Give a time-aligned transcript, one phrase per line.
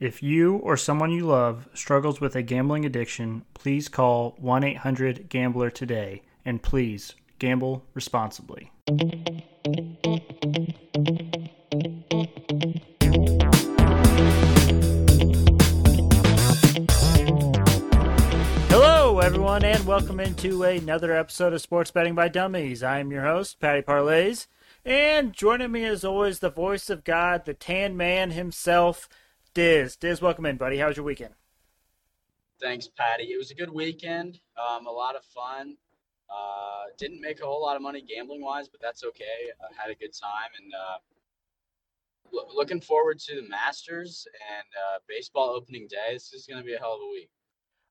[0.00, 5.28] If you or someone you love struggles with a gambling addiction, please call 1 800
[5.28, 8.70] Gambler today and please gamble responsibly.
[18.68, 22.84] Hello, everyone, and welcome into another episode of Sports Betting by Dummies.
[22.84, 24.46] I am your host, Patty Parlays,
[24.84, 29.08] and joining me as always, the voice of God, the tan man himself,
[29.58, 29.96] Diz.
[29.96, 30.78] Diz, welcome in, buddy.
[30.78, 31.34] How was your weekend?
[32.60, 33.24] Thanks, Patty.
[33.24, 34.38] It was a good weekend.
[34.56, 35.76] Um, a lot of fun.
[36.30, 39.50] Uh, didn't make a whole lot of money gambling wise, but that's okay.
[39.60, 40.98] I had a good time and uh,
[42.32, 46.12] lo- looking forward to the Masters and uh, baseball opening day.
[46.12, 47.28] This is going to be a hell of a week.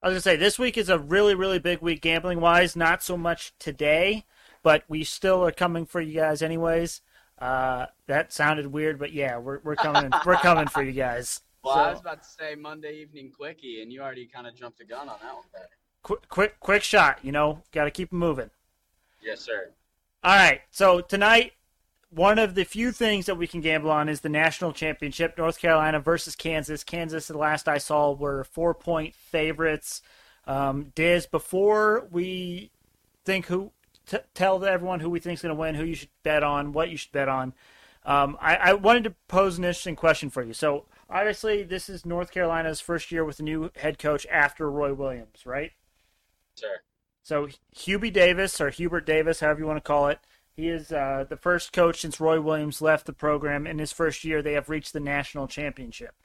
[0.02, 2.78] I was gonna say this week is a really, really big week gambling wise.
[2.78, 4.26] Not so much today,
[4.64, 7.02] but we still are coming for you guys anyways.
[7.38, 10.12] Uh, that sounded weird, but yeah, we're we're coming.
[10.26, 11.42] we're coming for you guys.
[11.64, 14.56] Well, So- I was about to say Monday evening quickie, and you already kind of
[14.56, 15.44] jumped the gun on that one.
[16.04, 17.20] Quick, quick, quick shot.
[17.24, 18.50] You know, got to keep moving.
[19.22, 19.72] Yes, sir.
[20.24, 20.62] All right.
[20.72, 21.54] So tonight,
[22.10, 25.60] one of the few things that we can gamble on is the national championship: North
[25.60, 26.84] Carolina versus Kansas.
[26.84, 30.02] Kansas, the last I saw, were four-point favorites.
[30.46, 32.72] Um, Diz, before we
[33.26, 33.74] think who,
[34.06, 36.72] t- tell everyone who we think is going to win, who you should bet on,
[36.72, 37.54] what you should bet on.
[38.06, 40.54] Um, I, I wanted to pose an interesting question for you.
[40.54, 44.94] So obviously, this is North Carolina's first year with a new head coach after Roy
[44.94, 45.72] Williams, right?
[46.56, 46.78] Sir.
[47.24, 50.20] So Hubie Davis or Hubert Davis, however you want to call it,
[50.56, 53.68] he is uh, the first coach since Roy Williams left the program.
[53.68, 56.16] In his first year, they have reached the national championship.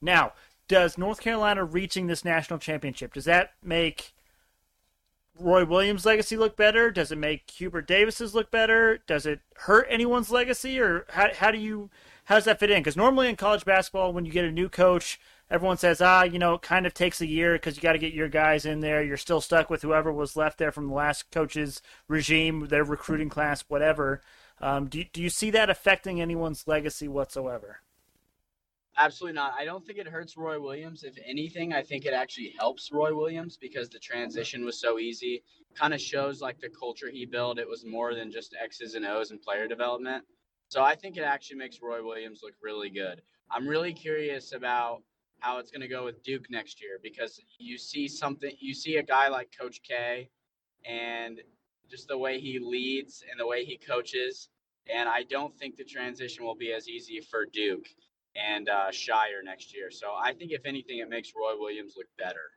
[0.00, 0.32] Now,
[0.68, 4.14] does North Carolina reaching this national championship does that make
[5.38, 6.90] Roy Williams' legacy look better?
[6.90, 9.00] Does it make Hubert Davis's look better?
[9.06, 11.90] Does it hurt anyone's legacy, or how, how do you
[12.24, 12.80] how does that fit in?
[12.80, 15.18] Because normally in college basketball, when you get a new coach,
[15.50, 17.98] everyone says, ah, you know, it kind of takes a year because you got to
[17.98, 19.02] get your guys in there.
[19.02, 23.28] You're still stuck with whoever was left there from the last coach's regime, their recruiting
[23.28, 24.22] class, whatever.
[24.60, 27.80] Um, do, do you see that affecting anyone's legacy whatsoever?
[28.96, 29.54] Absolutely not.
[29.58, 31.02] I don't think it hurts Roy Williams.
[31.02, 35.42] If anything, I think it actually helps Roy Williams because the transition was so easy.
[35.74, 37.58] Kind of shows like the culture he built.
[37.58, 40.24] It was more than just X's and O's and player development.
[40.72, 43.20] So I think it actually makes Roy Williams look really good.
[43.50, 45.02] I'm really curious about
[45.40, 48.96] how it's going to go with Duke next year because you see something, you see
[48.96, 50.30] a guy like Coach K
[50.86, 51.42] and
[51.90, 54.48] just the way he leads and the way he coaches.
[54.90, 57.88] And I don't think the transition will be as easy for Duke
[58.34, 59.90] and uh, Scheyer next year.
[59.90, 62.48] So I think if anything, it makes Roy Williams look better.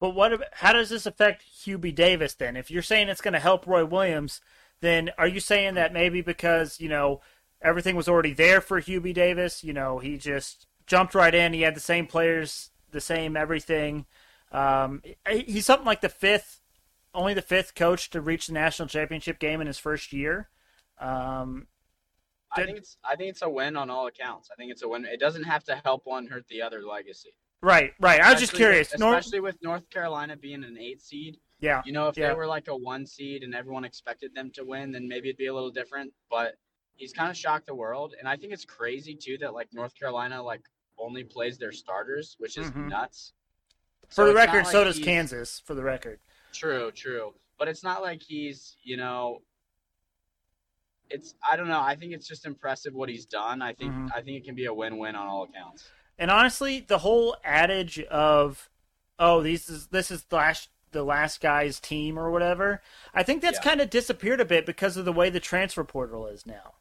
[0.00, 0.42] But what?
[0.52, 2.56] How does this affect Hubie Davis then?
[2.56, 4.40] If you're saying it's going to help Roy Williams,
[4.80, 7.20] then are you saying that maybe because you know
[7.62, 9.62] everything was already there for Hubie Davis?
[9.64, 11.52] You know, he just jumped right in.
[11.52, 14.06] He had the same players, the same everything.
[14.50, 16.60] Um, he's something like the fifth,
[17.14, 20.48] only the fifth coach to reach the national championship game in his first year.
[20.98, 21.66] Um,
[22.54, 24.50] I think it's I think it's a win on all accounts.
[24.52, 25.06] I think it's a win.
[25.06, 27.30] It doesn't have to help one hurt the other legacy.
[27.62, 28.20] right, right.
[28.20, 28.92] I was just curious.
[28.92, 31.38] with- especially with North Carolina being an eight seed.
[31.60, 32.28] yeah, You know, if Yeah.
[32.28, 35.38] they were like a one seed and everyone expected them to win, then maybe it'd
[35.38, 36.12] be a little different.
[36.28, 36.56] But
[36.96, 39.94] he's kind of shocked the world, and I think it's crazy too that like North
[39.94, 40.62] Carolina like
[40.98, 42.88] only plays their starters, which is Mhm.
[42.88, 43.32] nuts.
[44.08, 45.60] for So the record, like so does Kansas.
[45.60, 46.20] For the record.
[46.52, 47.34] True, true.
[47.58, 49.40] But it's not like he's, you know,
[51.08, 51.80] it's I don't know.
[51.80, 53.62] I think it's just impressive what he's done.
[53.62, 54.10] I think Mhm.
[54.14, 55.90] I think it can be a win-win on all accounts.
[56.18, 58.68] And honestly, the whole adage of
[59.18, 62.82] "oh, these is this is the last the last guy's team" or whatever,
[63.14, 63.62] I think that's Yeah.
[63.64, 66.74] kind of disappeared a bit because of the way the transfer portal is now.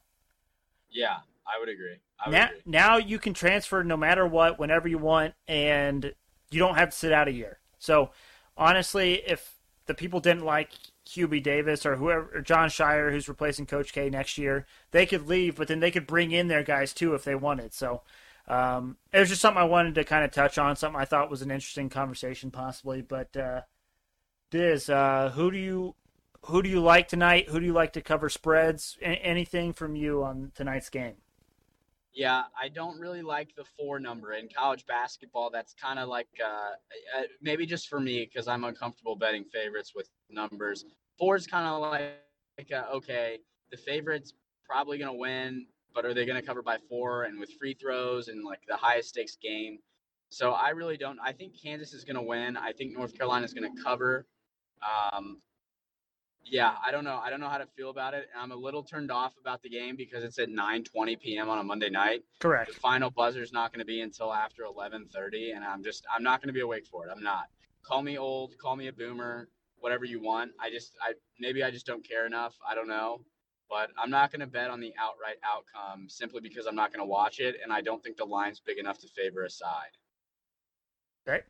[0.92, 1.98] Yeah, I would agree.
[2.20, 2.62] I would Now, agree.
[2.66, 6.14] now you can transfer no matter what, whenever you want, and
[6.52, 7.60] you don't have to sit out a year.
[7.80, 8.12] So,
[8.58, 10.72] honestly, if the people didn't like
[11.08, 15.28] Hubie Davis or whoever, or Jon Scheyer, who's replacing Coach K next year, they could
[15.28, 17.74] leave, but then they could bring in their guys too if they wanted.
[17.74, 18.02] So,
[18.48, 21.32] um, it was just something I wanted to kind of touch on, something I thought
[21.32, 23.02] was an interesting conversation, possibly.
[23.02, 23.62] But uh,
[24.52, 25.96] Diz, uh, who do you
[26.52, 27.50] who do you like tonight?
[27.50, 28.98] Who do you like to cover spreads?
[29.02, 31.16] A- anything from you on tonight's game?
[32.14, 35.50] Yeah, I don't really like the four number in college basketball.
[35.50, 36.74] That's kind of like uh,
[37.18, 40.84] uh, maybe just for me because I'm uncomfortable betting favorites with numbers.
[41.18, 43.40] Four is kind of like, uh, okay,
[43.72, 44.34] the favorite's
[44.66, 48.44] probably gonna win, but are they gonna cover by four and with free throws and
[48.44, 49.80] like the highest stakes game?
[50.28, 51.18] So I really don't.
[51.24, 52.58] I think Kansas is gonna win.
[52.58, 54.28] I think North Carolina is gonna cover.
[54.84, 55.38] Um,
[56.44, 57.20] Yeah, I don't know.
[57.24, 58.28] I don't know how to feel about it.
[58.38, 61.50] I'm a little turned off about the game because it's at 9:20 p.m.
[61.50, 62.24] on a Monday night.
[62.40, 62.74] Correct.
[62.74, 66.42] The final buzzer's not going to be until after 11:30, and I'm just I'm not
[66.42, 67.12] going to be awake for it.
[67.16, 67.46] I'm not.
[67.84, 70.52] Call me old, call me a boomer, whatever you want.
[70.60, 72.56] I just I maybe I just don't care enough.
[72.68, 73.22] I don't know,
[73.70, 77.06] but I'm not going to bet on the outright outcome simply because I'm not going
[77.06, 79.96] to watch it, and I don't think the line's big enough to favor a side.
[81.28, 81.44] Okay,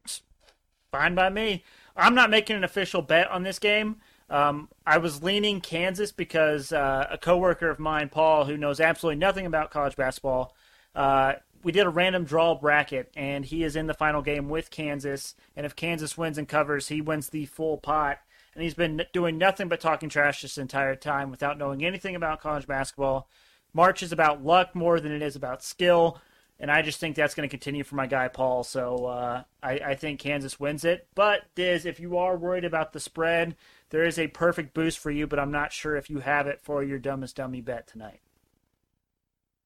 [0.92, 1.64] fine by me.
[1.96, 3.98] I'm not making an official bet on this game.
[4.32, 9.20] Um, I was leaning Kansas because uh, a coworker of mine, Paul, who knows absolutely
[9.20, 10.56] nothing about college basketball,
[10.96, 11.34] uh,
[11.64, 15.36] we did a random draw bracket, and he is in the final game with Kansas.
[15.56, 18.20] And if Kansas wins and covers, he wins the full pot.
[18.56, 22.42] And he's been doing nothing but talking trash this entire time without knowing anything about
[22.42, 23.28] college basketball.
[23.74, 26.22] March is about luck more than it is about skill
[26.62, 28.64] and I just think that's going to continue for my guy Paul.
[28.64, 31.08] So uh, I, I, think Kansas wins it.
[31.16, 33.56] But Diz, if you are worried about the spread,
[33.92, 35.28] there is a perfect boost for you.
[35.28, 38.22] But I'm not sure if you have it for your dumbest dummy bet tonight.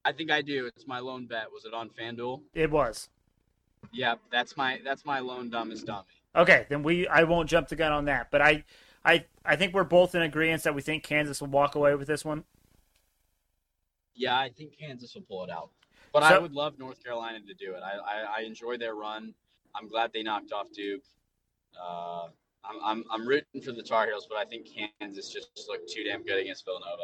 [0.04, 0.68] I think I do.
[0.68, 1.52] It's my lone bet.
[1.52, 2.42] Was it on FanDuel?
[2.54, 3.10] It was.
[3.92, 6.06] Yeah, that's my that's my lone dumbest dummy.
[6.36, 8.30] Okay, then we I won't jump the gun on that.
[8.30, 8.64] But I
[9.04, 12.08] I I think we're both in agreement that we think Kansas will walk away with
[12.08, 12.44] this one.
[14.16, 15.70] Yeah, I think Kansas will pull it out.
[16.14, 17.82] But so, I would love North Carolina to do it.
[17.84, 19.34] I, I, I, enjoy their run.
[19.76, 21.04] I'm glad they knocked off Duke.
[21.78, 22.28] Uh,
[22.70, 24.68] I'm, I'm, I'm rooting for the Tar Heels, but I think
[25.00, 27.04] Kansas just looked too damn good against Villanova.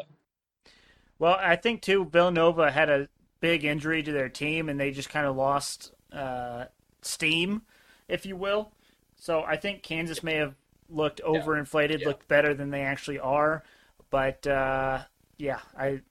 [1.20, 3.08] Well, I think too Villanova had a
[3.40, 6.66] big injury to their team, and they just kind of lost uh,
[7.02, 7.62] steam,
[8.08, 8.72] if you will.
[9.18, 10.56] So I think Kansas may have
[10.90, 12.08] looked overinflated, yeah.
[12.08, 13.64] looked better than they actually are.
[14.10, 15.04] But uh,
[15.38, 16.02] yeah, I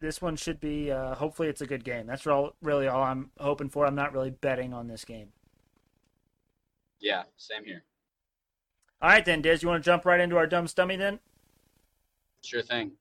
[0.00, 0.90] this one should be.
[0.90, 2.06] Uh, hopefully, it's a good game.
[2.06, 3.86] That's all, really all I'm hoping for.
[3.86, 5.28] I'm not really betting on this game.
[7.00, 7.84] Yeah, same here.
[9.02, 11.20] All right, then, Diz, you want to jump right into our dumb stummy then?
[12.42, 12.92] Sure thing.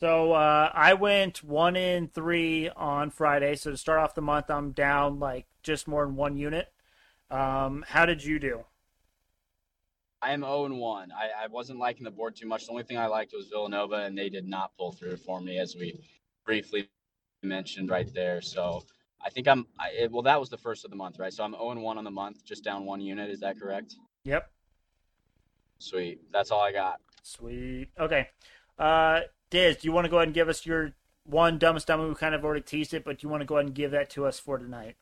[0.00, 3.56] So uh, I went one in three on Friday.
[3.56, 6.72] So to start off the month, I'm down like just more than one unit.
[7.30, 8.64] Um, how did you do?
[10.20, 11.12] I am 0 and 1.
[11.12, 12.66] I, I wasn't liking the board too much.
[12.66, 15.58] The only thing I liked was Villanova, and they did not pull through for me
[15.58, 16.00] as we
[16.44, 16.88] briefly
[17.42, 18.40] mentioned right there.
[18.40, 18.82] So
[19.24, 20.22] I think I'm I, it, well.
[20.22, 21.32] That was the first of the month, right?
[21.32, 23.30] So I'm 0 and 1 on the month, just down one unit.
[23.30, 23.94] Is that correct?
[24.24, 24.50] Yep.
[25.78, 26.20] Sweet.
[26.32, 27.00] That's all I got.
[27.22, 27.88] Sweet.
[27.98, 28.28] Okay.
[28.78, 29.20] Uh,
[29.50, 30.92] Diz, do you want to go ahead and give us your
[31.24, 32.08] one dumbest dummy?
[32.08, 34.10] We kind of already teased it, but you want to go ahead and give that
[34.10, 34.96] to us for tonight?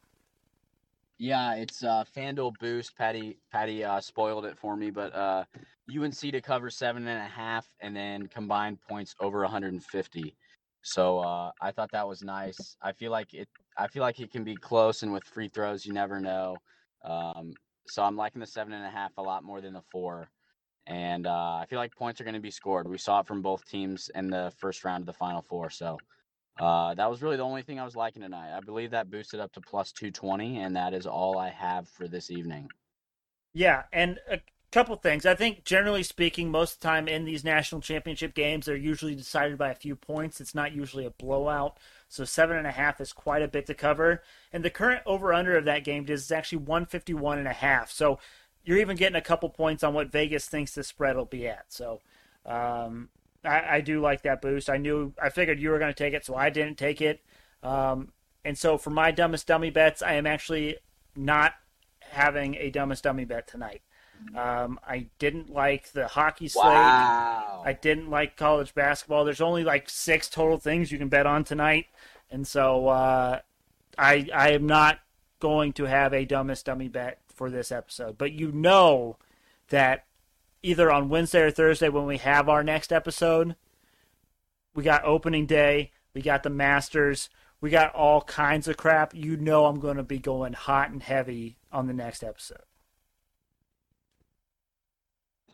[1.18, 2.96] Yeah, it's uh, FanDuel Boost.
[2.96, 5.44] Patty Patty uh, spoiled it for me, but uh,
[5.88, 10.36] UNC to cover seven and a half, and then combined points over 150.
[10.82, 12.76] So uh, I thought that was nice.
[12.82, 13.48] I feel like it.
[13.78, 16.56] I feel like it can be close, and with free throws, you never know.
[17.04, 17.54] Um,
[17.86, 20.28] so I'm liking the seven and a half a lot more than the four,
[20.86, 22.88] and uh, I feel like points are going to be scored.
[22.88, 25.70] We saw it from both teams in the first round of the Final Four.
[25.70, 25.98] So
[26.58, 28.56] uh, that was really the only thing I was liking tonight.
[28.56, 32.06] I believe that boosted up to plus 220, and that is all I have for
[32.06, 32.68] this evening.
[33.52, 34.40] Yeah, and a
[34.74, 35.24] couple things.
[35.24, 39.14] I think generally speaking, most of the time in these national championship games, they're usually
[39.14, 40.40] decided by a few points.
[40.40, 41.78] It's not usually a blowout.
[42.08, 44.22] So seven and a half is quite a bit to cover.
[44.52, 47.90] And the current over under of that game is actually 151 and a half.
[47.92, 48.18] So
[48.64, 51.66] you're even getting a couple points on what Vegas thinks the spread will be at.
[51.68, 52.00] So
[52.46, 53.10] um,
[53.44, 54.70] I, I, do like that boost.
[54.70, 57.22] I knew I figured you were going to take it, so I didn't take it.
[57.62, 58.12] Um,
[58.44, 60.76] and so for my dumbest dummy bets, I am actually
[61.16, 61.54] not
[62.00, 63.82] having a dumbest dummy bet tonight.
[64.36, 66.64] Um, I didn't like the hockey slate.
[66.64, 67.62] Wow.
[67.64, 69.24] I didn't like college basketball.
[69.24, 71.86] There's only like six total things you can bet on tonight,
[72.30, 73.40] and so uh,
[73.98, 75.00] I I am not
[75.40, 78.16] going to have a dumbest dummy bet for this episode.
[78.16, 79.16] But you know
[79.68, 80.06] that
[80.62, 83.56] either on Wednesday or Thursday when we have our next episode,
[84.74, 87.28] we got opening day, we got the Masters,
[87.60, 89.14] we got all kinds of crap.
[89.14, 92.62] You know I'm going to be going hot and heavy on the next episode.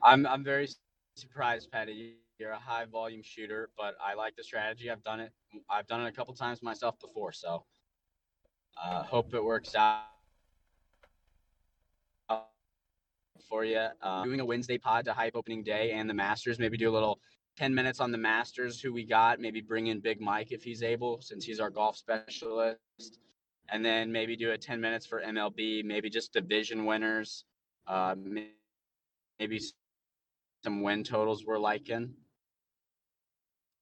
[0.02, 0.68] I'm I'm very
[1.14, 2.14] surprised, Patty.
[2.38, 4.90] You're a high volume shooter, but I like the strategy.
[4.90, 5.32] I've done it.
[5.68, 7.64] I've done it a couple times myself before, so
[8.82, 10.04] uh, hope it works out
[13.48, 13.86] for you.
[14.02, 16.58] Uh, doing a Wednesday pod to hype opening day and the Masters.
[16.58, 17.20] Maybe do a little
[17.56, 19.40] 10 minutes on the Masters, who we got.
[19.40, 22.78] Maybe bring in Big Mike if he's able, since he's our golf specialist.
[23.68, 27.44] And then maybe do a 10 minutes for MLB, maybe just division winners.
[27.86, 28.14] Uh,
[29.38, 29.60] maybe
[30.62, 32.14] some win totals we're liking.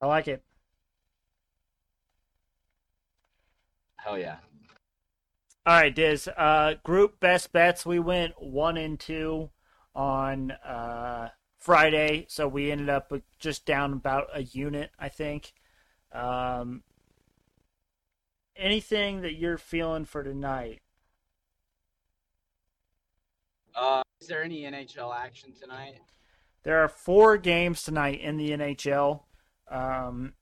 [0.01, 0.43] I like it.
[3.97, 4.37] Hell yeah.
[5.69, 6.31] All right, Diz.
[6.35, 7.85] Uh, group best bets.
[7.85, 9.51] We went one and two
[9.95, 15.53] on uh, Friday, so we ended up just down about a unit, I think.
[16.11, 16.85] Um,
[18.57, 20.81] anything that you're feeling for tonight?
[23.75, 25.97] Uh, is there any NHL action tonight?
[26.63, 29.21] There are four games tonight in the NHL.
[29.71, 30.33] Um,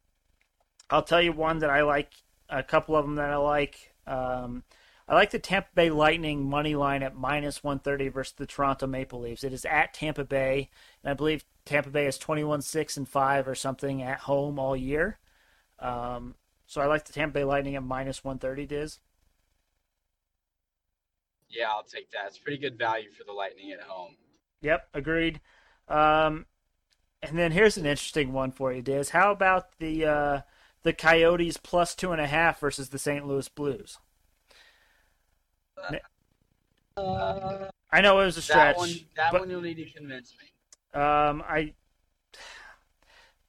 [0.88, 2.12] I'll tell you one that I like,
[2.48, 3.92] a couple of them that I like.
[4.06, 4.62] Um,
[5.08, 9.20] I like the Tampa Bay Lightning money line at minus 130 versus the Toronto Maple
[9.20, 9.44] Leafs.
[9.44, 10.68] It is at Tampa Bay,
[11.02, 14.76] and I believe Tampa Bay is 21 6 and 5 or something at home all
[14.76, 15.18] year.
[15.78, 16.34] Um,
[16.66, 18.98] so I like the Tampa Bay Lightning at minus 130, Diz.
[21.48, 22.26] Yeah, I'll take that.
[22.26, 24.16] It's pretty good value for the Lightning at home.
[24.62, 25.40] Yep, agreed.
[25.88, 26.46] Um,
[27.22, 29.10] and then here's an interesting one for you, Diz.
[29.10, 30.40] How about the uh,
[30.82, 33.24] the Coyotes plus two and a half versus the St.
[33.24, 33.98] Louis Blues?
[36.96, 38.76] Uh, I know it was a stretch.
[38.76, 41.00] that one, that but, one you'll need to convince me.
[41.00, 41.74] Um, I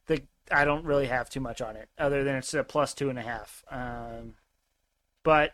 [0.07, 3.09] the I don't really have too much on it, other than it's a plus two
[3.09, 3.63] and a half.
[3.71, 4.35] Um,
[5.23, 5.53] but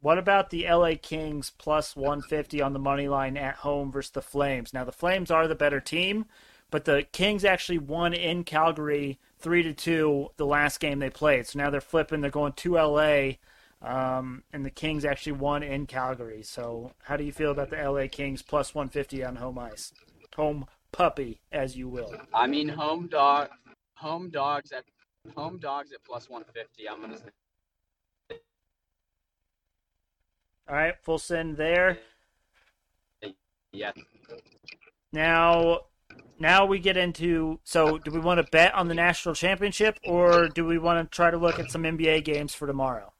[0.00, 4.22] what about the LA Kings plus 150 on the money line at home versus the
[4.22, 4.72] Flames?
[4.72, 6.26] Now the Flames are the better team,
[6.70, 11.46] but the Kings actually won in Calgary three to two the last game they played.
[11.46, 12.20] So now they're flipping.
[12.20, 13.32] They're going to LA.
[13.82, 16.42] Um, and the Kings actually won in Calgary.
[16.42, 19.92] So, how do you feel about the LA Kings plus 150 on home ice?
[20.36, 22.14] Home puppy, as you will.
[22.32, 23.50] I mean, home dog,
[23.94, 24.84] home dogs at
[25.34, 26.88] home dogs at plus 150.
[26.88, 27.18] I'm gonna.
[27.18, 28.38] Say.
[30.68, 31.98] All right, full send there.
[33.72, 33.92] Yeah.
[35.12, 35.80] Now,
[36.38, 37.60] now we get into.
[37.64, 41.14] So, do we want to bet on the national championship, or do we want to
[41.14, 43.12] try to look at some NBA games for tomorrow?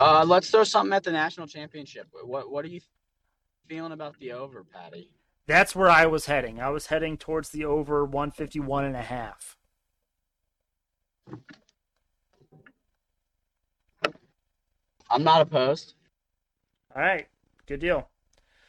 [0.00, 2.08] Uh, let's throw something at the national championship.
[2.24, 2.80] What What are you
[3.68, 5.10] feeling about the over, Patty?
[5.46, 6.60] That's where I was heading.
[6.60, 9.56] I was heading towards the over 151 and a half.
[15.10, 15.94] I'm not opposed.
[16.94, 17.28] All right,
[17.66, 18.08] good deal.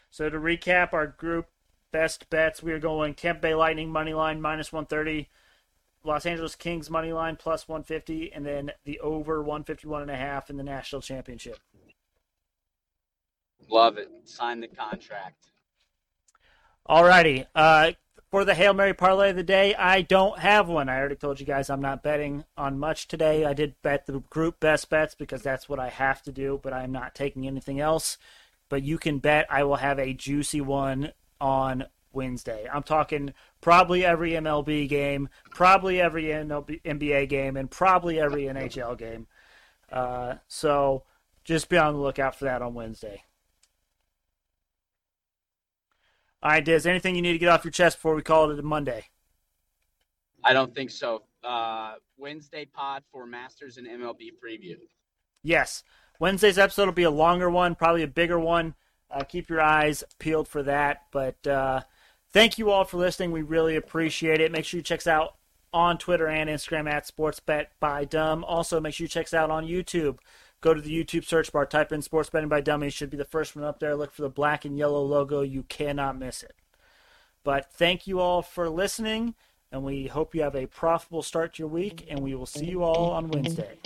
[0.09, 1.47] So to recap our group
[1.91, 5.29] best bets, we are going Tampa Bay Lightning money line minus 130,
[6.05, 10.49] Los Angeles Kings money line plus 150, and then the over 151 and a half
[10.49, 11.57] in the national championship.
[13.69, 14.09] Love it.
[14.25, 15.47] Sign the contract.
[16.87, 17.47] Alrighty.
[17.55, 17.93] Uh,
[18.29, 20.89] for the Hail Mary parlay of the day, I don't have one.
[20.89, 23.45] I already told you guys I'm not betting on much today.
[23.45, 26.73] I did bet the group best bets because that's what I have to do, but
[26.73, 28.17] I'm not taking anything else.
[28.69, 31.85] But you can bet I will have a juicy one on
[32.15, 32.67] Wednesday.
[32.71, 38.97] I'm talking probably every MLB game, probably every MLB, NBA game, and probably every NHL
[38.97, 39.27] game.
[39.91, 41.03] Uh, so
[41.43, 43.23] just be on the lookout for that on Wednesday.
[46.41, 48.59] All right, Diz, anything you need to get off your chest before we call it
[48.59, 49.05] a Monday?
[50.43, 51.23] I don't think so.
[51.43, 54.77] Uh, Wednesday pod for Masters and MLB preview.
[55.43, 55.83] Yes.
[56.19, 58.75] Wednesday's episode will be a longer one, probably a bigger one.
[59.09, 61.03] Uh, keep your eyes peeled for that.
[61.11, 61.81] But uh,
[62.35, 63.31] thank you all for listening.
[63.31, 64.51] We really appreciate it.
[64.51, 65.35] Make sure you check us out
[65.73, 68.43] on Twitter and Instagram at SportsBet by Dumb.
[68.43, 70.17] Also, make sure you check us out on YouTube.
[70.59, 72.87] Go to the YouTube search bar, type in Sports Betting by Dummy.
[72.87, 73.95] It should be the first one up there.
[73.95, 75.41] Look for the black and yellow logo.
[75.41, 76.55] You cannot miss it.
[77.45, 79.35] But thank you all for listening,
[79.71, 82.65] and we hope you have a profitable start to your week, and we will see
[82.65, 83.79] you all on Wednesday.